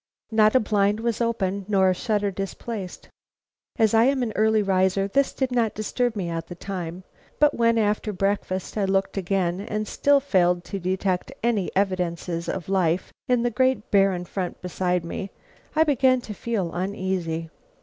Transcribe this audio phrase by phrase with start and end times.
[0.31, 3.07] Not a blind was open, nor a shutter displaced.
[3.77, 7.03] As I am an early riser, this did not disturb me at the time,
[7.37, 12.67] but when after breakfast I looked again and still failed to detect any evidences of
[12.67, 15.29] life in the great barren front beside me,
[15.75, 17.51] I began to feel uneasy.